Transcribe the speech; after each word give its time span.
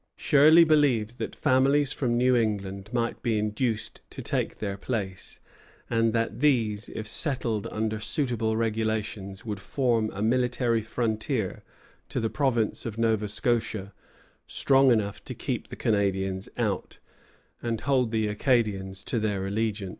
Shirley 0.15 0.63
believes 0.63 1.13
that 1.17 1.35
families 1.35 1.93
from 1.93 2.17
New 2.17 2.35
England 2.35 2.89
might 2.91 3.21
be 3.21 3.37
induced 3.37 4.01
to 4.09 4.19
take 4.23 4.57
their 4.57 4.75
place, 4.75 5.39
and 5.91 6.11
that 6.11 6.39
these, 6.39 6.89
if 6.89 7.07
settled 7.07 7.67
under 7.67 7.99
suitable 7.99 8.57
regulations, 8.57 9.45
would 9.45 9.59
form 9.59 10.09
a 10.11 10.23
military 10.23 10.81
frontier 10.81 11.63
to 12.09 12.19
the 12.19 12.31
province 12.31 12.83
of 12.83 12.97
Nova 12.97 13.27
Scotia 13.27 13.93
"strong 14.47 14.91
enough 14.91 15.23
to 15.23 15.35
keep 15.35 15.67
the 15.67 15.75
Canadians 15.75 16.49
out," 16.57 16.97
and 17.61 17.81
hold 17.81 18.09
the 18.09 18.25
Acadians 18.25 19.03
to 19.03 19.19
their 19.19 19.45
allegiance. 19.45 19.89